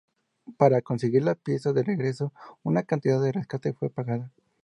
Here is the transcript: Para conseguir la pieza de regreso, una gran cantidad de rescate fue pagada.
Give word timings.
Para 0.57 0.81
conseguir 0.81 1.21
la 1.23 1.35
pieza 1.35 1.73
de 1.73 1.83
regreso, 1.83 2.33
una 2.63 2.79
gran 2.79 2.85
cantidad 2.87 3.21
de 3.21 3.33
rescate 3.33 3.71
fue 3.73 3.91
pagada. 3.91 4.31